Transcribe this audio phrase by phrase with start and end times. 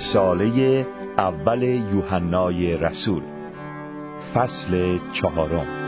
[0.00, 0.86] رساله
[1.18, 3.22] اول یوحنای رسول
[4.34, 5.79] فصل چهارم.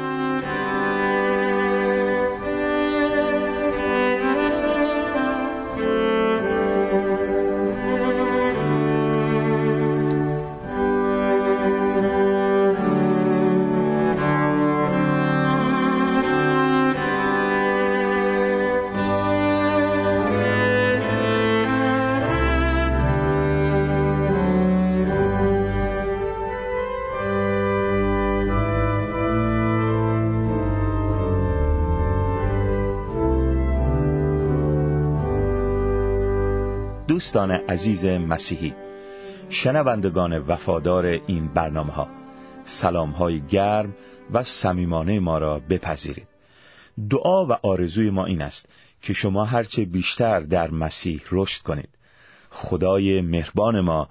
[37.12, 38.74] دوستان عزیز مسیحی
[39.48, 42.08] شنوندگان وفادار این برنامه ها
[42.64, 43.94] سلام های گرم
[44.32, 46.26] و صمیمانه ما را بپذیرید.
[47.10, 48.68] دعا و آرزوی ما این است
[49.02, 51.88] که شما هرچه بیشتر در مسیح رشد کنید.
[52.50, 54.08] خدای مهربان ما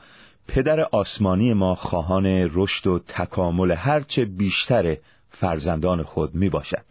[0.47, 4.97] پدر آسمانی ما خواهان رشد و تکامل هرچه بیشتر
[5.29, 6.85] فرزندان خود می باشد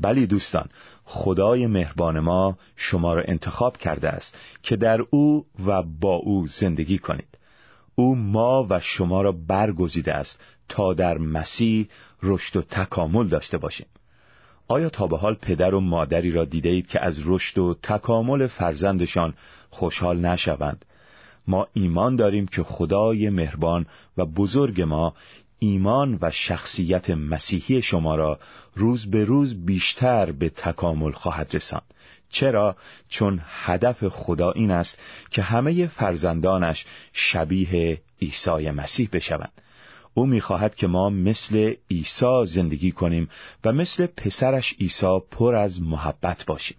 [0.00, 0.68] بلی دوستان
[1.14, 6.98] خدای مهربان ما شما را انتخاب کرده است که در او و با او زندگی
[6.98, 7.38] کنید.
[7.94, 11.88] او ما و شما را برگزیده است تا در مسیح
[12.22, 13.86] رشد و تکامل داشته باشیم.
[14.68, 18.46] آیا تا به حال پدر و مادری را دیده اید که از رشد و تکامل
[18.46, 19.34] فرزندشان
[19.70, 20.84] خوشحال نشوند؟
[21.48, 25.14] ما ایمان داریم که خدای مهربان و بزرگ ما
[25.64, 28.38] ایمان و شخصیت مسیحی شما را
[28.74, 31.94] روز به روز بیشتر به تکامل خواهد رساند.
[32.30, 32.76] چرا؟
[33.08, 34.98] چون هدف خدا این است
[35.30, 39.52] که همه فرزندانش شبیه عیسی مسیح بشوند.
[40.14, 43.28] او می‌خواهد که ما مثل عیسی زندگی کنیم
[43.64, 46.76] و مثل پسرش عیسی پر از محبت باشیم.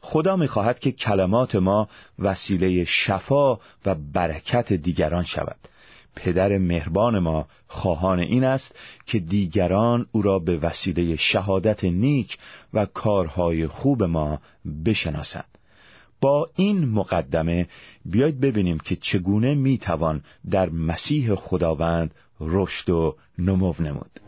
[0.00, 1.88] خدا می‌خواهد که کلمات ما
[2.18, 3.54] وسیله شفا
[3.86, 5.56] و برکت دیگران شود.
[6.18, 12.38] پدر مهربان ما خواهان این است که دیگران او را به وسیله شهادت نیک
[12.74, 14.40] و کارهای خوب ما
[14.84, 15.58] بشناسند.
[16.20, 17.68] با این مقدمه
[18.04, 24.20] بیاید ببینیم که چگونه می‌توان در مسیح خداوند رشد و نمو نمود.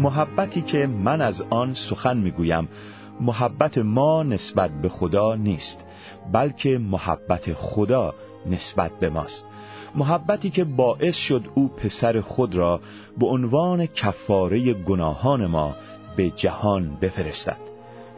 [0.00, 2.68] محبتی که من از آن سخن می‌گویم
[3.20, 5.86] محبت ما نسبت به خدا نیست
[6.32, 8.14] بلکه محبت خدا
[8.46, 9.46] نسبت به ماست.
[9.94, 12.80] محبتی که باعث شد او پسر خود را
[13.18, 15.76] به عنوان کفاره گناهان ما
[16.16, 17.56] به جهان بفرستد.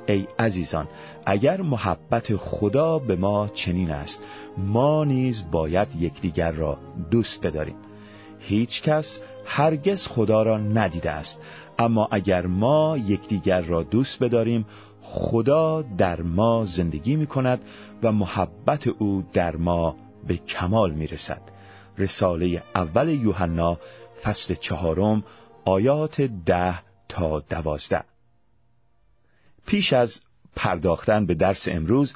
[0.07, 0.89] ای عزیزان
[1.27, 4.25] اگر محبت خدا به ما چنین است
[4.59, 6.79] ما نیز باید یکدیگر را
[7.11, 7.77] دوست بداریم.
[8.39, 11.41] هیچ کس هرگز خدا را ندیده است.
[11.79, 14.67] اما اگر ما یکدیگر را دوست بداریم
[15.03, 17.61] خدا در ما زندگی می کند
[18.03, 19.97] و محبت او در ما
[20.27, 21.43] به کمال می رسد
[21.99, 23.79] رساله اول یوحنا
[24.23, 25.25] فصل چهارم
[25.65, 26.79] آیات ده
[27.09, 28.05] تا دوازده.
[29.67, 30.21] پیش از
[30.57, 32.15] پرداختن به درس امروز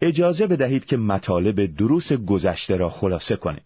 [0.00, 3.62] اجازه بدهید که مطالب دروس گذشته را خلاصه کنیم.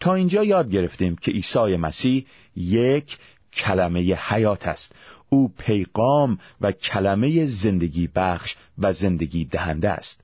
[0.00, 3.18] تا اینجا یاد گرفتیم که عیسی مسیح یک
[3.56, 4.94] کلمه حیات است.
[5.28, 10.20] او پیغام و کلمه زندگی بخش و زندگی دهنده است.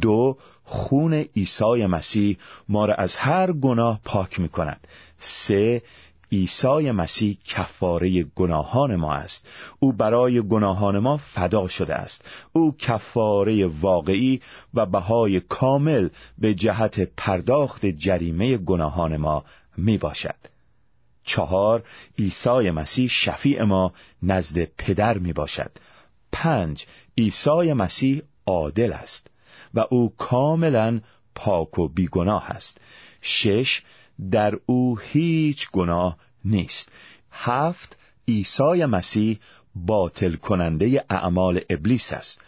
[0.00, 2.36] دو خون عیسی مسیح
[2.68, 4.86] ما را از هر گناه پاک می کند
[5.18, 5.82] سه
[6.32, 9.48] عیسی مسیح کفاره گناهان ما است.
[9.80, 12.24] او برای گناهان ما فدا شده است.
[12.52, 14.40] او کفاره واقعی
[14.74, 16.08] و بهای کامل
[16.38, 19.44] به جهت پرداخت جریمه گناهان ما
[19.76, 20.53] می باشد
[21.24, 21.84] چهار
[22.18, 23.92] عیسی مسیح شفیع ما
[24.22, 25.70] نزد پدر می باشد.
[26.32, 26.86] پنج
[27.18, 29.26] عیسی مسیح عادل است
[29.74, 31.00] و او کاملا
[31.34, 32.80] پاک و بیگناه است.
[33.20, 33.82] شش
[34.30, 36.92] در او هیچ گناه نیست.
[37.32, 37.96] هفت
[38.28, 39.38] عیسی مسیح
[39.74, 42.40] باطل کننده اعمال ابلیس است.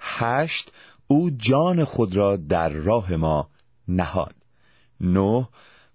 [0.00, 0.72] هشت
[1.06, 3.48] او جان خود را در راه ما
[3.88, 4.34] نهاد.
[5.00, 5.48] نه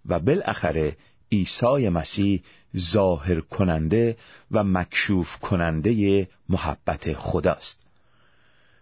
[0.06, 0.98] و بالاخره
[1.32, 2.42] عیسی مسیح
[2.78, 4.18] ظاهر کننده
[4.52, 7.90] و مکشوف کننده محبت خداست.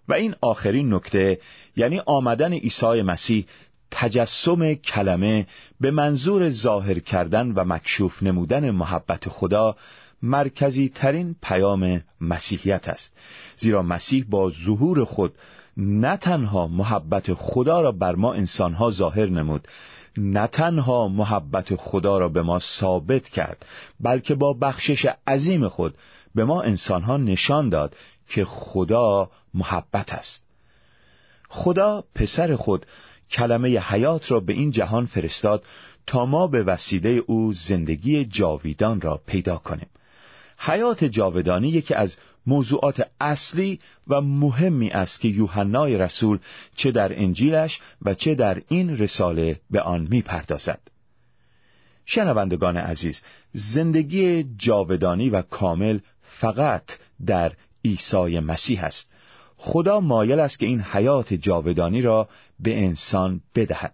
[0.08, 1.40] و این آخرین نکته
[1.76, 3.46] یعنی آمدن عیسی مسیح
[3.92, 5.48] تجسم کلمه
[5.80, 9.76] به منظور ظاهر کردن و مکشوف نمودن محبت خدا
[10.24, 13.18] مرکزی ترین پیام مسیحیت است.
[13.56, 15.36] زیرا مسیح با ظهور خود
[15.78, 19.68] نه تنها محبت خدا را بر ما انسانها ظاهر نمود
[20.18, 23.66] نه تنها محبت خدا را به ما ثابت کرد
[24.00, 25.96] بلکه با بخشش عظیم خود
[26.36, 27.96] به ما انسانها نشان داد
[28.28, 30.44] که خدا محبت است.
[31.50, 32.86] خدا پسر خود
[33.32, 35.64] کلمه حیات را به این جهان فرستاد
[36.08, 39.90] تا ما به وسیله او زندگی جاویدان را پیدا کنیم.
[40.58, 42.18] حیات جاودانی یکی از
[42.48, 46.40] موضوعات اصلی و مهمی است که یوحنای رسول
[46.76, 50.80] چه در انجیلش و چه در این رساله به آن می‌پردازد.
[52.06, 53.22] شنوندگان عزیز،
[53.54, 56.84] زندگی جاودانی و کامل فقط
[57.26, 57.52] در
[57.86, 59.14] عیسی مسیح است.
[59.58, 62.30] خدا مایل است که این حیات جاودانی را
[62.60, 63.94] به انسان بدهد.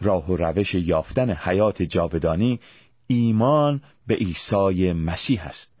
[0.00, 2.60] راه و روش یافتن حیات جاودانی
[3.06, 5.75] ایمان به عیسی مسیح است.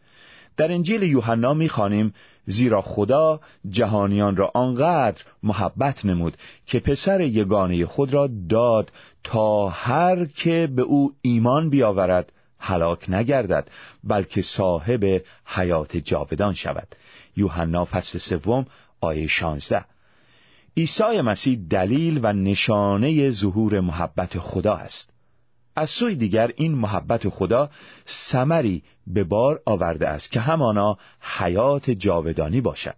[0.56, 2.14] در انجیل یوحنا می‌خوانیم
[2.46, 6.36] زیرا خدا جهانیان را آنقدر محبت نمود
[6.66, 8.92] که پسر یگانه خود را داد
[9.24, 13.70] تا هر که به او ایمان بیاورد هلاک نگردد
[14.04, 16.88] بلکه صاحب حیات جاودان شود.
[17.36, 18.66] یوحنا فصل سوم
[19.00, 19.84] آیه 16
[20.76, 25.15] عیسی مسیح دلیل و نشانه ظهور محبت خدا است.
[25.76, 27.70] از سوی دیگر این محبت خدا
[28.04, 30.98] سمری به بار آورده است که همانا
[31.38, 32.96] حیات جاودانی باشد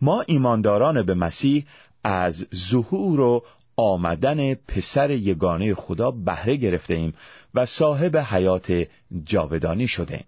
[0.00, 1.66] ما ایمانداران به مسیح
[2.04, 3.44] از ظهور و
[3.76, 7.14] آمدن پسر یگانه خدا بهره گرفته ایم
[7.54, 8.86] و صاحب حیات
[9.24, 10.24] جاودانی شده ایم.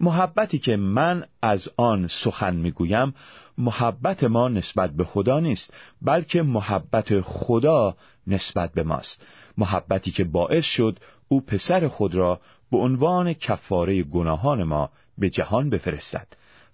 [0.00, 3.14] محبتی که من از آن سخن می‌گویم
[3.58, 7.96] محبت ما نسبت به خدا نیست بلکه محبت خدا
[8.26, 9.26] نسبت به ماست.
[9.58, 10.98] محبتی که باعث شد
[11.28, 12.40] او پسر خود را
[12.70, 16.26] به عنوان کفاره گناهان ما به جهان بفرستد.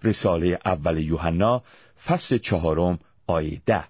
[0.02, 1.62] رساله اول یوحنا
[2.06, 3.84] فصل چهارم آیه ده.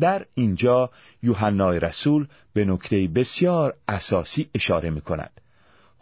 [0.00, 0.90] در اینجا
[1.22, 5.40] یوحنای رسول به نکته بسیار اساسی اشاره می کند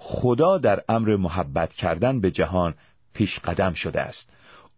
[0.04, 2.74] خدا در امر محبت کردن به جهان
[3.14, 4.28] پیش قدم شده است.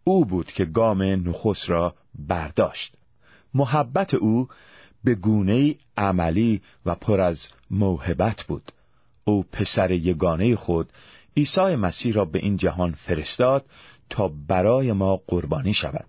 [0.04, 1.94] او بود که گام نخست را
[2.28, 2.94] برداشت.
[3.54, 4.48] محبت او
[5.04, 8.72] به گونه عملی و پر از موهبت بود.
[9.24, 10.90] او پسر یگانه خود
[11.36, 13.64] عیسی مسیح را به این جهان فرستاد
[14.10, 16.06] تا برای ما قربانی شود.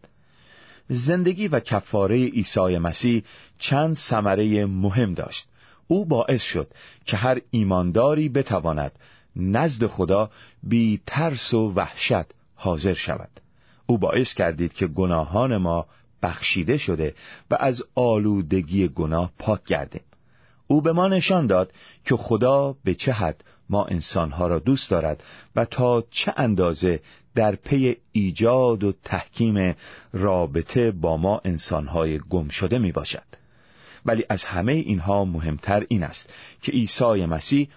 [0.89, 3.23] زندگی و کفاره عیسی مسیح
[3.59, 5.47] چند ثمره مهم داشت.
[5.87, 6.67] او باعث شد
[7.05, 8.91] که هر ایمانداری بتواند
[9.35, 10.29] نزد خدا
[10.63, 13.29] بی ترس و وحشت حاضر شود.
[13.85, 15.85] او باعث کردید که گناهان ما
[16.23, 17.15] بخشیده شده
[17.51, 20.01] و از آلودگی گناه پاک گردیم.
[20.67, 21.71] او به ما نشان داد
[22.05, 25.23] که خدا به چه حد ما انسانها را دوست دارد
[25.55, 26.99] و تا چه اندازه
[27.35, 29.75] در پی ایجاد و تحکیم
[30.13, 33.44] رابطه با ما انسانهای گم شده می باشد
[34.05, 36.29] ولی از همه اینها مهمتر این است
[36.61, 37.69] که عیسی مسیح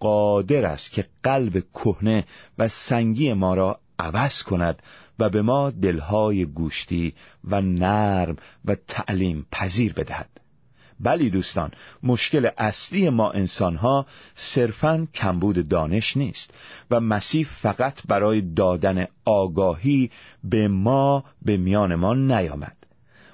[0.00, 2.24] قادر است که قلب کهنه
[2.58, 4.82] و سنگی ما را عوض کند
[5.18, 10.28] و به ما دلهای گوشتی و نرم و تعلیم پذیر بدهد.
[11.00, 11.70] بلی دوستان
[12.02, 16.54] مشکل اصلی ما انسانها صرفا کمبود دانش نیست
[16.90, 20.10] و مسیح فقط برای دادن آگاهی
[20.44, 22.75] به ما به میان ما نیامد.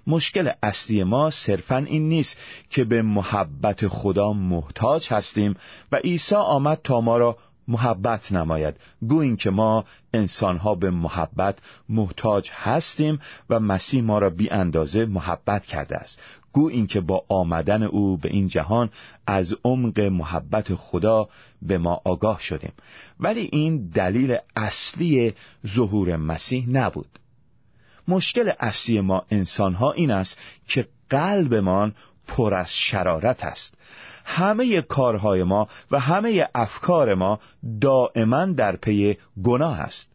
[0.06, 2.36] مشکل اصلی ما صرفا این نیست
[2.70, 5.54] که به محبت خدا محتاج هستیم
[5.92, 7.36] و عیسی آمد تا ما را
[7.68, 8.74] محبت نماید.
[9.08, 13.18] گوییم که ما انسانها به محبت محتاج هستیم
[13.50, 16.18] و مسیح ما را بی اندازه محبت کرده است.
[16.52, 18.90] گو که با آمدن او به این جهان
[19.26, 21.28] از عمق محبت خدا
[21.62, 22.72] به ما آگاه شدیم.
[23.20, 25.34] ولی این دلیل اصلی
[25.66, 27.18] ظهور مسیح نبود.
[28.08, 31.94] مشکل اصلی ما انسانها این است که قلبمان
[32.26, 33.74] پر از شرارت است.
[34.24, 37.40] همه کارهای ما و همه افکار ما
[37.80, 40.10] دائما در پی گناه است.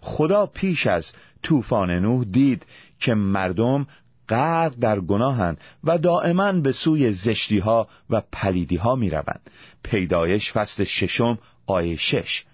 [0.00, 1.12] خدا پیش از
[1.42, 2.66] طوفان نوح دید
[3.00, 3.86] که مردم
[4.28, 9.50] غرق در گناهند و دائما به سوی زشتی ها و پلیدی ها می روند.
[9.82, 12.44] پیدایش فصل ششم آیه شش.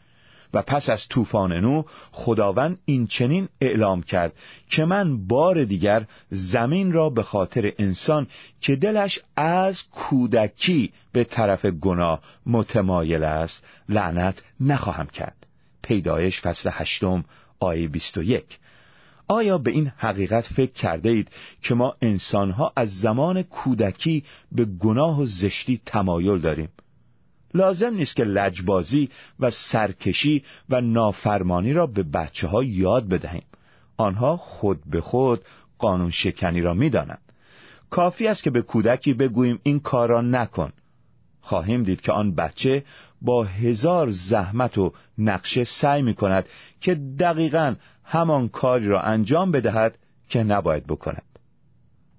[0.54, 4.32] و پس از طوفان نو خداوند این چنین اعلام کرد
[4.68, 8.26] که من بار دیگر زمین را به خاطر انسان
[8.60, 15.46] که دلش از کودکی به طرف گناه متمایل است لعنت نخواهم کرد.
[15.82, 17.24] پیدایش فصل هشتم
[17.60, 18.58] آیه 21
[19.28, 21.28] آیا به این حقیقت فکر کرده اید
[21.62, 26.68] که ما انسانها از زمان کودکی به گناه و زشتی تمایل داریم؟
[27.54, 33.42] لازم نیست که لجبازی و سرکشی و نافرمانی را به بچه ها یاد بدهیم.
[33.96, 35.40] آنها خود به خود
[35.78, 37.32] قانون شکنی را می‌دانند.
[37.90, 40.72] کافی است که به کودکی بگوییم این کار را نکن.
[41.40, 42.84] خواهیم دید که آن بچه
[43.22, 46.46] با هزار زحمت و نقشه سعی می کند
[46.80, 51.22] که دقیقا همان کاری را انجام بدهد که نباید بکند.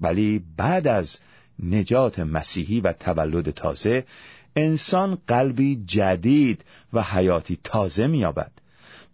[0.01, 1.17] ولی بعد از
[1.63, 4.05] نجات مسیحی و تولد تازه
[4.55, 8.51] انسان قلبی جدید و حیاتی تازه مییابد.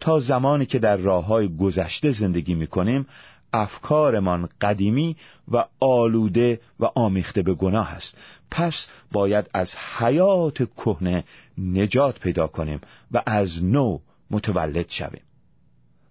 [0.00, 3.06] تا زمانی که در راه های گذشته زندگی می کنیم
[3.52, 5.16] افکارمان قدیمی
[5.48, 8.16] و آلوده و آمیخته به گناه است.
[8.50, 11.24] پس باید از حیات کهنه
[11.58, 12.80] نجات پیدا کنیم
[13.12, 13.98] و از نو
[14.30, 15.22] متولد شویم.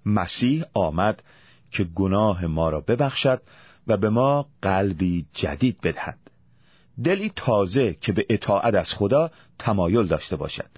[0.06, 1.24] مسیح آمد
[1.72, 3.42] که گناه ما را ببخشد
[3.88, 6.18] و به ما قلبی جدید بدهد.
[7.04, 10.70] دلی تازه که به اطاعت از خدا تمایل داشته باشد.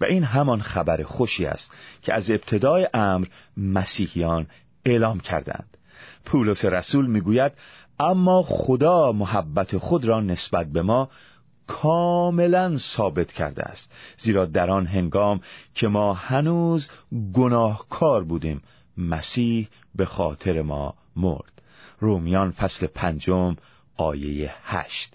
[0.00, 1.72] و این همان خبر خوشی است
[2.02, 4.46] که از ابتدای امر مسیحیان
[4.84, 5.76] اعلام کردند.
[6.24, 7.52] پولس رسول می‌گوید
[8.00, 11.08] اما خدا محبت خود را نسبت به ما
[11.66, 15.40] کاملا ثابت کرده است زیرا در آن هنگام
[15.74, 16.88] که ما هنوز
[17.34, 18.62] گناهکار بودیم
[18.96, 21.62] مسیح به خاطر ما مرد.
[22.00, 23.56] رومیان فصل پنجم
[23.96, 25.14] آیه هشت.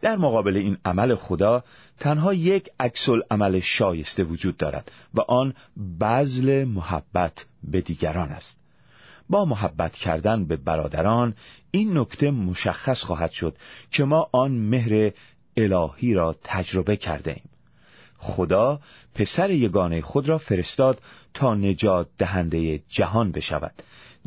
[0.00, 1.64] در مقابل این عمل خدا
[1.98, 5.54] تنها یک عکس عمل شایسته وجود دارد و آن
[6.00, 8.60] بذل محبت به دیگران است.
[9.28, 11.34] با محبت کردن به برادران
[11.70, 13.56] این نکته مشخص خواهد شد
[13.90, 15.12] که ما آن مهر
[15.56, 17.50] الهی را تجربه کرده ایم.
[18.18, 18.80] خدا
[19.14, 21.02] پسر یگانه خود را فرستاد
[21.34, 23.72] تا نجات دهنده جهان بشود.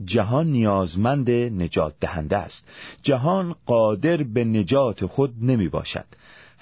[0.05, 2.67] جهان نیازمند نجات دهنده است.
[3.01, 6.05] جهان قادر به نجات خود نمی باشد.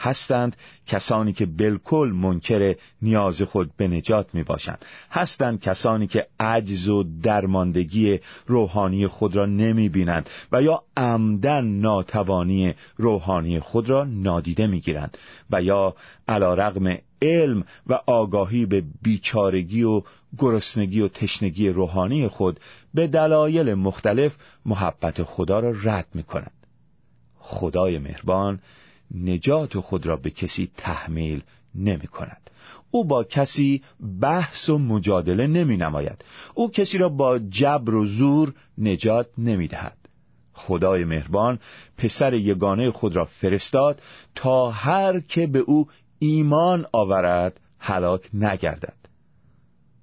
[0.02, 0.56] هستند
[0.88, 4.86] کسانی که بالکل منکر نیاز خود به نجات می باشند.
[5.12, 12.74] هستند کسانی که عجز و درماندگی روحانی خود را نمی بینند و یا عمدن ناتوانی
[12.98, 15.18] روحانی خود را نادیده می گیرند
[15.52, 15.96] و یا
[16.28, 20.02] علا رغم علم و آگاهی به بیچارگی و
[20.38, 22.60] گرسنگی و تشنگی روحانی خود
[22.94, 24.36] به دلایل مختلف
[24.66, 26.52] محبت خدا را رد می کنند
[27.40, 28.60] خدای مهربان
[29.16, 31.44] نجات خود را به کسی تحمیل
[31.76, 32.50] نمی کند
[32.92, 33.84] او با کسی
[34.22, 39.98] بحث و مجادله نمی نماید او کسی را با جبر و زور نجات نمی دهد
[40.54, 41.60] خدای مهربان
[41.98, 44.02] پسر یگانه خود را فرستاد
[44.36, 45.88] تا هر که به او
[46.24, 48.96] ایمان آورد هلاک نگردد.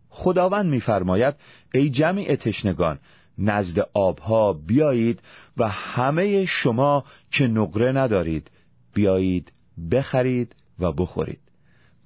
[0.09, 1.35] خداوند میفرماید
[1.75, 2.99] ای جمعی تشنگان
[3.39, 5.21] نزد آبها بیایید
[5.57, 8.51] و همه شما که نقره ندارید
[8.95, 9.53] بیایید
[9.91, 11.41] بخرید و بخورید.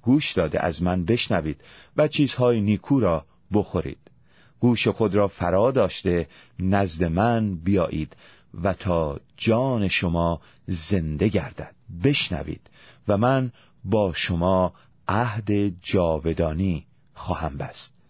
[0.01, 1.61] گوش داده از من بشنوید
[1.97, 4.11] و چیزهای نیکو را بخورید.
[4.59, 6.27] گوش خود را فرا داشته
[6.59, 8.15] نزد من بیایید
[8.63, 11.75] و تا جان شما زنده گردد.
[12.03, 12.69] بشنوید
[13.07, 13.51] و من
[13.85, 14.73] با شما
[15.07, 18.01] عهد جاودانی خواهم بست.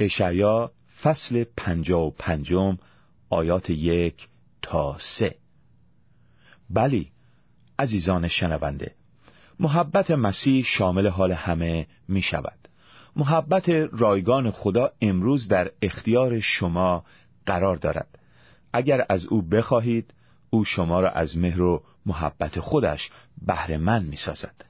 [0.00, 2.78] اشعیا فصل پنجا و پنجم
[3.30, 4.28] آیات یک
[4.62, 5.34] تا سه.
[6.70, 7.10] بلی
[7.78, 8.94] عزیزان شنونده
[9.60, 12.68] محبت مسیح شامل حال همه می شود.
[13.16, 17.04] محبت رایگان خدا امروز در اختیار شما
[17.46, 18.18] قرار دارد.
[18.72, 20.14] اگر از او بخواهید
[20.50, 23.10] او شما را از مهر و محبت خودش
[23.78, 24.65] من می سازد.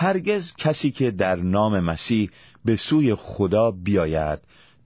[0.00, 2.30] هرگز کسی که در نام مسیح
[2.64, 4.38] به سوی خدا بیاید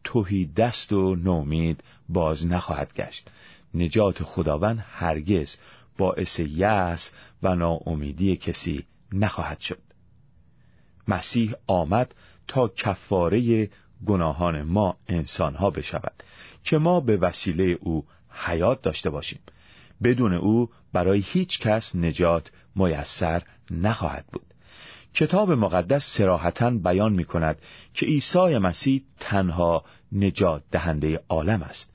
[0.05, 3.31] توهی دست و نومید باز نخواهد گشت.
[3.75, 5.57] نجات خداوند هرگز
[5.99, 7.11] باعث یأس
[7.43, 9.83] و ناامیدی کسی نخواهد شد.
[11.09, 12.15] مسیح آمد
[12.49, 13.71] تا کفاره
[14.07, 16.23] گناهان ما انسانها بشود
[16.65, 19.41] که ما به وسیله او حیات داشته باشیم.
[20.03, 24.52] بدون او برای هیچ کس نجات میسر نخواهد بود.
[25.15, 27.59] کتاب مقدس سراحتا بیان می کند
[27.95, 31.93] که عیسی مسیح تنها نجات دهنده عالم است.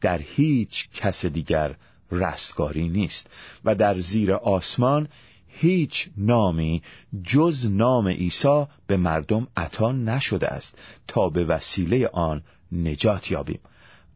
[0.00, 1.74] در هیچ کس دیگر
[2.12, 3.30] رستگاری نیست
[3.64, 5.08] و در زیر آسمان
[5.48, 6.82] هیچ نامی
[7.22, 13.60] جز نام عیسی به مردم عطا نشده است تا به وسیله آن نجات یابیم.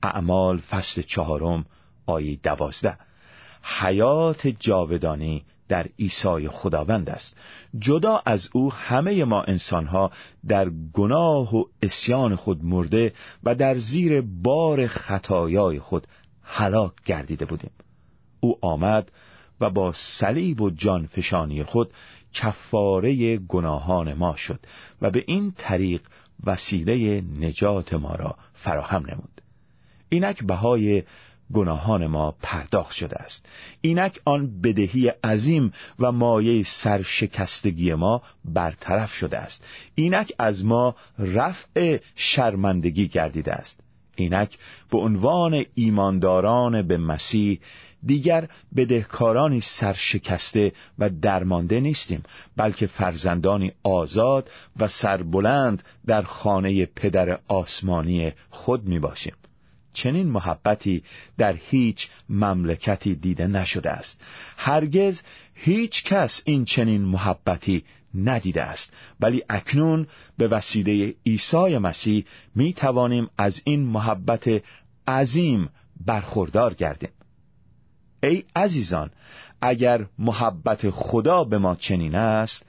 [0.03, 1.67] اعمال فصل چهارم
[2.07, 2.97] آیه دوازده.
[3.63, 7.37] حیات جاودانی در عیسی خداوند است.
[7.79, 10.11] جدا از او همه ما انسانها
[10.49, 16.07] در گناه و اسیان خود مرده و در زیر بار خطایای خود
[16.43, 17.71] هلاک گردیده بودیم.
[18.41, 19.13] او آمد
[19.61, 21.93] و با صلیب و جانفشانی خود
[22.33, 24.61] کفاره گناهان ما شد
[25.03, 26.03] و به این طریق
[26.45, 29.41] وسیله نجات ما را فراهم نمود.
[30.09, 31.03] اینک بهای
[31.53, 33.47] گناهان ما پرداخت شده است.
[33.81, 39.65] اینک آن بدهی عظیم و مایه سرشکستگی ما برطرف شده است.
[39.95, 43.81] اینک از ما رفع شرمندگی گردیده است.
[44.17, 44.59] اینک
[44.91, 47.61] به عنوان ایمانداران به مسیح
[48.07, 52.23] دیگر بدهکارانی سرشکسته و درمانده نیستیم
[52.57, 59.35] بلکه فرزندانی آزاد و سربلند در خانه پدر آسمانی خود می باشیم
[59.93, 61.03] چنین محبتی
[61.39, 64.21] در هیچ مملکتی دیده نشده است.
[64.57, 65.23] هرگز
[65.55, 67.85] هیچ کس این چنین محبتی
[68.15, 68.93] ندیده است.
[69.21, 70.07] ولی اکنون
[70.39, 74.63] به وسیله عیسی مسیح می توانیم از این محبت
[75.09, 75.69] عظیم
[76.07, 77.11] برخوردار گردیم.
[78.23, 79.11] ای عزیزان
[79.61, 82.67] اگر محبت خدا به ما چنین است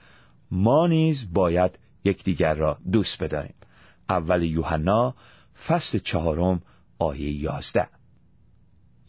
[0.50, 3.54] ما نیز باید یکدیگر را دوست بداریم.
[4.08, 5.14] اول یوحنا
[5.66, 6.62] فصل چهارم
[6.98, 7.88] آیه یازده.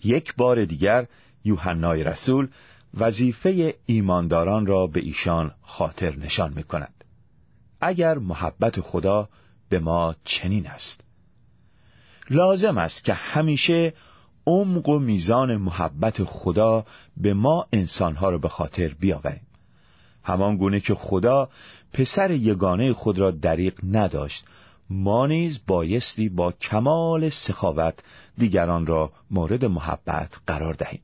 [0.04, 1.08] یک بار دیگر
[1.44, 2.48] یوحنای رسول
[2.94, 7.04] وظیفه ایمانداران را به ایشان خاطر نشان می کند.
[7.82, 9.30] اگر محبت خدا
[9.70, 11.04] به ما چنین است.
[12.30, 13.94] لازم است که همیشه
[14.48, 16.86] عمق و میزان محبت خدا
[17.18, 19.48] به ما انسانها را به خاطر بیاوریم.
[20.24, 21.50] همان گونه که خدا
[21.94, 24.46] پسر یگانه خود را دریق نداشت
[24.89, 28.00] ما نیز بایستی با کمال سخاوت
[28.38, 31.01] دیگران را مورد محبت قرار دهیم.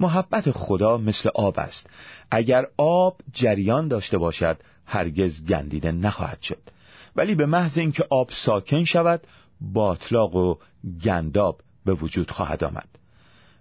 [0.00, 1.90] محبت خدا مثل آب است.
[2.30, 6.60] اگر آب جریان داشته باشد هرگز گندیده نخواهد شد.
[7.16, 9.26] ولی به محض اینکه آب ساکن شود
[9.60, 10.56] باطلاق و
[11.04, 12.88] گنداب به وجود خواهد آمد.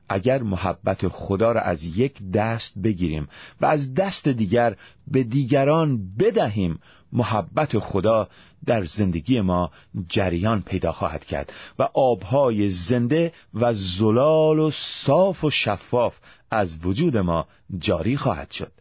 [0.10, 3.28] اگر محبت خدا را از یک دست بگیریم
[3.62, 4.76] و از دست دیگر
[5.08, 6.80] به دیگران بدهیم
[7.12, 8.30] محبت خدا
[8.66, 9.72] در زندگی ما
[10.10, 14.72] جریان پیدا خواهد کرد و آبهای زنده و زلال و
[15.06, 16.18] صاف و شفاف
[16.52, 18.72] از وجود ما جاری خواهد شد.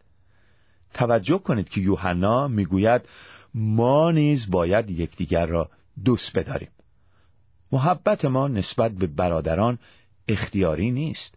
[0.93, 3.01] توجه کنید که یوحنا می‌گوید
[3.53, 5.69] ما نیز باید یکدیگر را
[6.05, 6.69] دوست بداریم.
[7.71, 9.79] محبت ما نسبت به برادران
[10.27, 11.35] اختیاری نیست.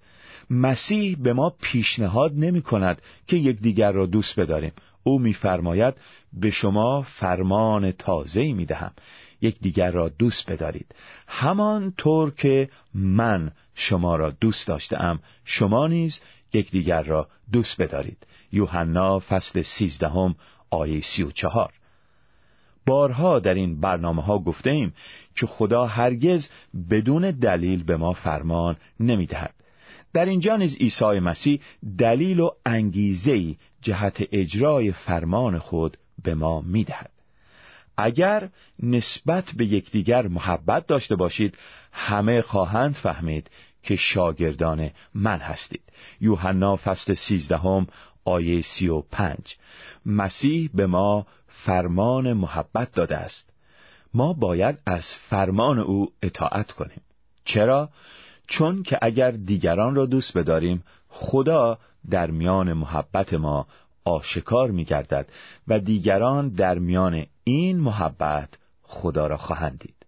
[0.51, 4.73] مسیح به ما پیشنهاد نمی کند که یکدیگر را دوست بداریم.
[5.03, 5.95] او میفرماید
[6.33, 8.93] به شما فرمان تازه می دهم.
[9.41, 10.95] یکدیگر را دوست بدارید.
[11.27, 16.21] همان طور که من شما را دوست داشتم شما نیز
[16.53, 18.27] یکدیگر را دوست بدارید.
[18.53, 20.35] یوحنا فصل سیزدهم
[20.71, 21.73] آیه سی و چهار.
[22.87, 24.95] بارها در این برنامه ها گفته ایم
[25.35, 26.49] که خدا هرگز
[26.91, 29.55] بدون دلیل به ما فرمان نمی دهد.
[30.13, 31.61] در اینجا نیز عیسی مسیح
[31.99, 37.11] دلیل و انگیزه جهت اجرای فرمان خود به ما می دهد.
[37.97, 38.49] اگر
[38.83, 41.59] نسبت به یکدیگر محبت داشته باشید
[41.93, 43.51] همه خواهند فهمید
[43.83, 45.83] که شاگردان من هستید
[46.21, 47.87] یوحنا فصل سیزدهم
[48.25, 49.57] آیه سی و پنج
[50.07, 51.27] مسیح به ما
[51.65, 53.51] فرمان محبت داده است.
[54.15, 57.01] ما باید از فرمان او اطاعت کنیم.
[57.45, 57.91] چرا؟
[58.47, 61.79] چون که اگر دیگران را دوست بداریم خدا
[62.11, 63.67] در میان محبت ما
[64.05, 65.29] آشکار می گردد
[65.69, 68.49] و دیگران در میان این محبت
[68.83, 70.07] خدا را خواهند دید.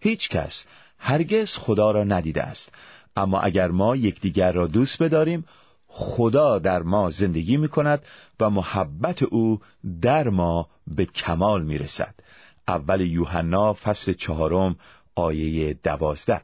[0.00, 0.66] هیچ کس
[0.98, 2.72] هرگز خدا را ندیده است.
[3.16, 5.44] اما اگر ما یکدیگر را دوست بداریم
[5.88, 8.02] خدا در ما زندگی می کند
[8.40, 9.60] و محبت او
[10.02, 12.14] در ما به کمال می رسد
[12.68, 14.76] اول یوحنا فصل چهارم
[15.14, 16.40] آیه دوازده.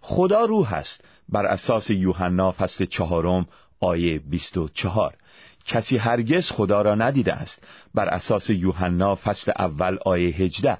[0.00, 1.04] خدا روح است.
[1.28, 3.46] بر اساس یوحنا فصل چهارم
[3.80, 5.14] آیه بیست و چهار.
[5.66, 7.64] کسی هرگز خدا را ندیده است.
[7.94, 10.78] بر اساس یوحنا فصل اول آیه هجده.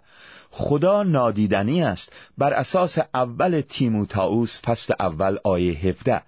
[0.51, 2.13] خدا نادیدنی است.
[2.39, 6.23] بر اساس اول تیموتائوس فصل اول آیه هفده.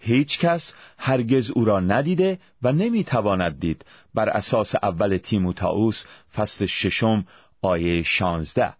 [0.00, 3.84] هیچ کس هرگز او را ندیده و نمی‌تواند دید.
[4.14, 7.26] بر اساس اول تیموتائوس فصل ششم
[7.62, 8.72] آیه شانزده.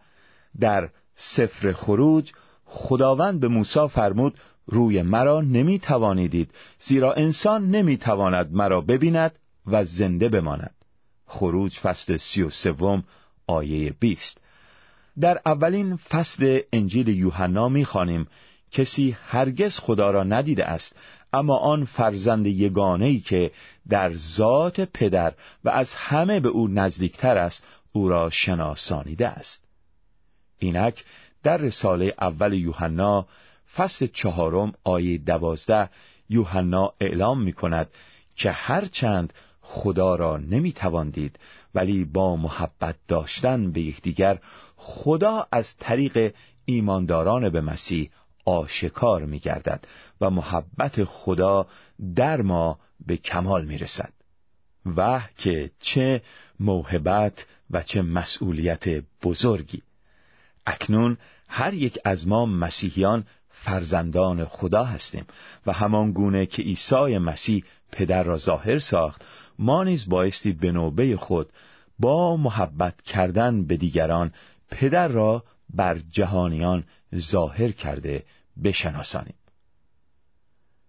[0.60, 2.32] در سفر خروج
[2.64, 5.80] خداوند به موسی فرمود روی مرا نمی
[6.28, 10.74] دید زیرا انسان نمی تواند مرا ببیند و زنده بماند.
[11.26, 13.04] خروج فصل سی و سوم
[13.46, 14.38] آیه بیست.
[15.20, 18.26] در اولین فصل انجیل یوحنا می‌خوانیم.
[18.72, 20.96] کسی هرگز خدا را ندیده است
[21.32, 23.50] اما آن فرزند یگانه که
[23.88, 25.32] در ذات پدر
[25.64, 29.64] و از همه به او نزدیکتر است او را شناسانیده است.
[30.58, 31.04] اینک
[31.42, 33.26] در رساله اول یوحنا
[33.74, 35.88] فصل چهارم آیه دوازده
[36.28, 37.88] یوحنا اعلام می کند
[38.36, 40.74] که هرچند خدا را نمی
[41.12, 41.38] دید
[41.74, 44.38] ولی با محبت داشتن به یکدیگر
[44.76, 48.10] خدا از طریق ایمانداران به مسیح
[48.44, 49.84] آشکار می گردد
[50.20, 51.66] و محبت خدا
[52.14, 54.12] در ما به کمال می رسد
[54.96, 56.22] و که چه
[56.60, 58.84] موهبت و چه مسئولیت
[59.22, 59.82] بزرگی.
[60.66, 65.26] اکنون هر یک از ما مسیحیان فرزندان خدا هستیم
[65.66, 69.24] و همان گونه که عیسی مسیح پدر را ظاهر ساخت
[69.58, 71.52] ما نیز بایستی به نوبه خود
[71.98, 74.32] با محبت کردن به دیگران
[74.70, 76.84] پدر را بر جهانیان
[77.16, 78.24] ظاهر کرده
[78.64, 79.34] بشناسانیم.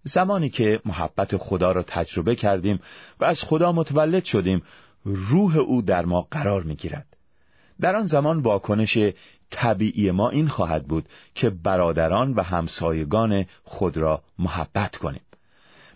[0.03, 2.79] زمانی که محبت خدا را تجربه کردیم
[3.19, 4.61] و از خدا متولد شدیم
[5.03, 7.17] روح او در ما قرار می گیرد.
[7.81, 8.97] در آن زمان واکنش
[9.49, 15.21] طبیعی ما این خواهد بود که برادران و همسایگان خود را محبت کنیم.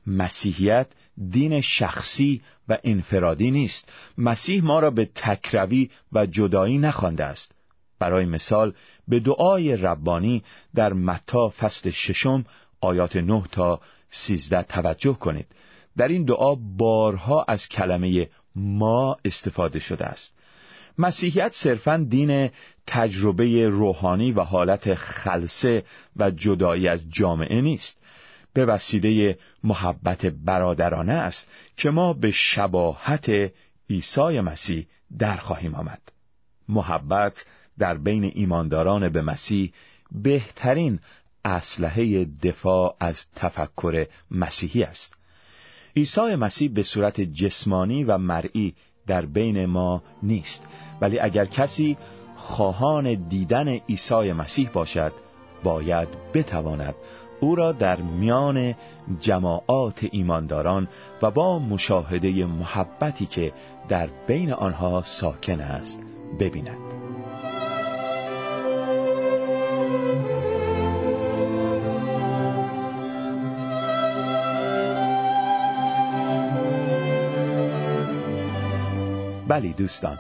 [0.08, 0.88] مسیحیت
[1.30, 3.92] دین شخصی و انفرادی نیست.
[4.18, 7.55] مسیح ما را به تکروی و جدایی نخوانده است.
[8.06, 8.74] برای مثال
[9.08, 10.44] به دعای ربانی
[10.76, 12.46] در متا فصل ششم
[12.82, 15.48] آیات نه تا سیزده توجه کنید.
[15.98, 20.34] در این دعا بارها از کلمه ما استفاده شده است.
[20.98, 22.50] مسیحیت صرفا دین
[22.88, 25.84] تجربه روحانی و حالت خلصه
[26.16, 28.04] و جدایی از جامعه نیست.
[28.54, 33.52] به وسیله محبت برادرانه است که ما به شباهت
[33.90, 34.88] عیسی مسیح
[35.20, 36.02] در خواهیم آمد.
[36.70, 37.46] محبت
[37.80, 39.72] در بین ایمانداران به مسیح
[40.12, 41.00] بهترین
[41.46, 45.14] اسلحه دفاع از تفکر مسیحی است.
[45.96, 48.76] عیسی مسیح به صورت جسمانی و مرئی
[49.08, 50.68] در بین ما نیست.
[51.02, 51.98] ولی اگر کسی
[52.36, 55.14] خواهان دیدن عیسی مسیح باشد
[55.64, 56.96] باید بتواند
[57.40, 58.76] او را در میان
[59.20, 60.88] جماعات ایمانداران
[61.22, 63.54] و با مشاهده محبتی که
[63.88, 66.04] در بین آنها ساکن است
[66.40, 66.78] ببیند.
[79.48, 80.20] بلی دوستان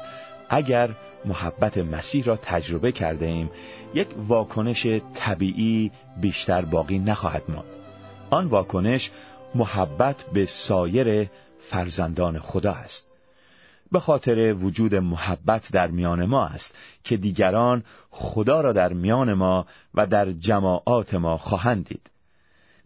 [0.49, 0.89] اگر
[1.25, 3.49] محبت مسیح را تجربه کرده ایم
[3.93, 7.65] یک واکنش طبیعی بیشتر باقی نخواهد ماند.
[8.29, 9.11] آن واکنش
[9.55, 11.29] محبت به سایر
[11.69, 13.07] فرزندان خدا است.
[13.91, 19.65] به خاطر وجود محبت در میان ما است که دیگران خدا را در میان ما
[19.93, 22.09] و در جماعات ما خواهند دید.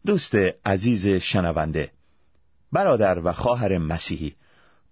[0.06, 1.92] دوست عزیز شنونده
[2.72, 4.36] برادر و خواهر مسیحی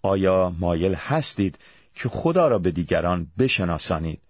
[0.07, 1.59] آیا مایل هستید
[1.95, 4.21] که خدا را به دیگران بشناسانید؟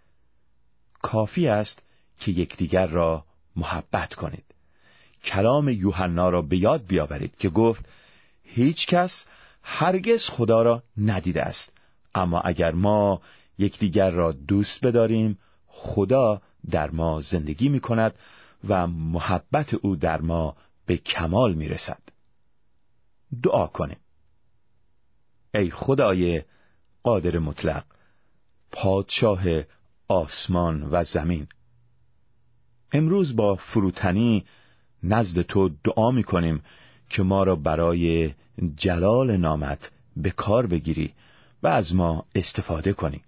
[1.02, 1.82] کافی است
[2.20, 4.46] که یکدیگر را محبت کنید.
[5.24, 7.86] کلام یوحنا را به یاد بیاورید که گفت
[8.44, 9.26] هیچ کس
[9.64, 11.74] هرگز خدا را ندیده است.
[12.16, 13.22] اما اگر ما
[13.58, 18.14] یکدیگر را دوست بداریم خدا در ما زندگی می کند
[18.68, 22.02] و محبت او در ما به کمال می رسد
[23.44, 23.98] دعا کنیم
[25.54, 26.44] ای خدای
[27.04, 27.84] قادر مطلق
[28.72, 29.44] پادشاه
[30.08, 31.48] آسمان و زمین.
[32.92, 34.46] امروز با فروتنی
[35.04, 36.64] نزد تو دعا می کنیم
[37.10, 38.34] که ما را برای
[38.76, 41.14] جلال نامت به کار بگیری
[41.64, 43.22] و از ما استفاده کنی.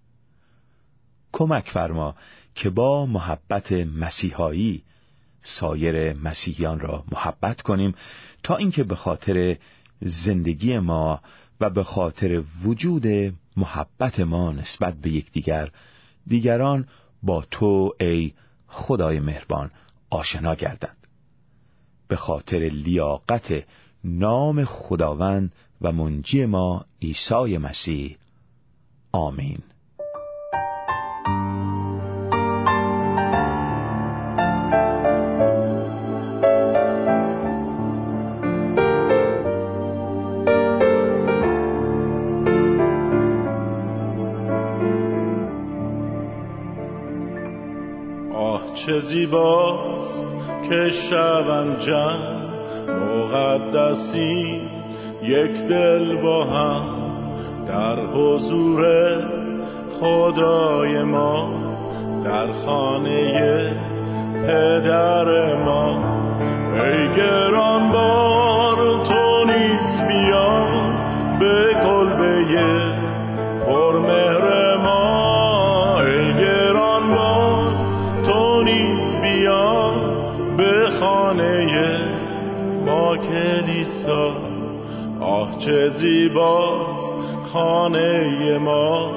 [1.31, 2.15] کمک فرما
[2.55, 4.83] که با محبت مسیحایی
[5.41, 7.95] سایر مسیحیان را محبت کنیم
[8.43, 9.57] تا اینکه به خاطر
[10.01, 11.21] زندگی ما
[11.61, 13.07] و به خاطر وجود
[13.57, 15.69] محبت ما نسبت به یکدیگر
[16.27, 16.87] دیگران
[17.23, 18.33] با تو ای
[18.67, 19.71] خدای مهربان
[20.09, 20.97] آشنا گردند.
[22.07, 23.63] به خاطر لیاقت
[24.03, 28.17] نام خداوند و منجی ما عیسی مسیح.
[29.11, 29.57] آمین.
[48.89, 50.27] چه زیباست
[50.69, 52.39] که شبن جمع
[52.87, 54.61] مقدسی
[55.23, 56.83] یک دل با هم
[57.67, 58.85] در حضور
[59.99, 61.53] خدای ما
[62.23, 63.73] در خانه
[64.47, 66.03] پدر ما.
[66.73, 70.65] ای گران بار تو نیز بیا
[71.39, 72.45] به کلبه
[73.65, 74.68] پرمهر
[83.89, 84.31] کلیسا
[85.21, 87.13] آه چه زیباست
[87.53, 89.11] خانه ما.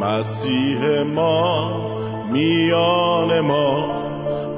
[0.00, 1.72] مسیح ما
[2.32, 3.88] میان ما.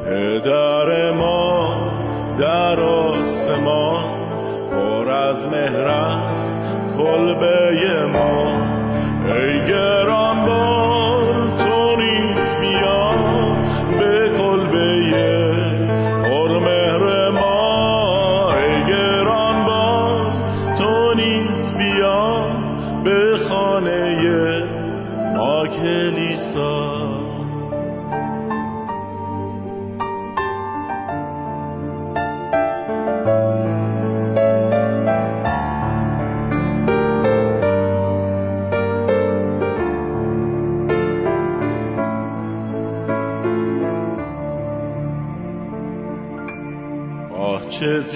[0.05, 1.77] پدر ما
[2.39, 4.19] در آسمان.
[4.71, 6.57] پر از مهر است
[6.99, 8.63] کلبه ما.
[9.35, 9.65] ای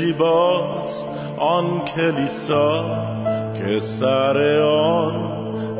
[0.02, 2.84] زیباست آن کلیسا
[3.58, 5.12] که سر آن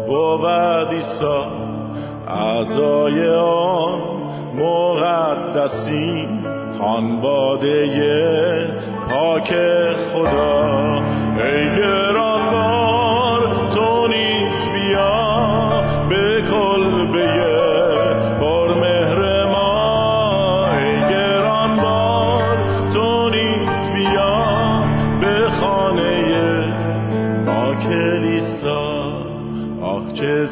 [0.06, 0.44] بود
[0.94, 1.46] ایسا
[2.28, 4.00] اعضای آن
[4.54, 6.28] مقدسی
[6.78, 7.87] خانواده
[9.11, 9.54] پاک
[10.12, 11.02] خدا.
[11.37, 11.70] ای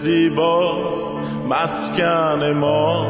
[0.01, 1.13] زیباست
[1.49, 3.07] مسکن ما.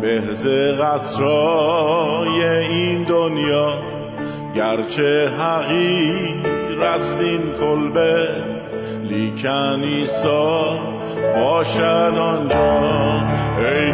[0.00, 0.46] بهز
[0.80, 3.82] قصرای این دنیا.
[4.54, 8.28] گرچه حقیر است این کلبه
[9.02, 10.78] لیکن ایسا
[11.36, 12.74] باشد آنجا.
[13.58, 13.92] ای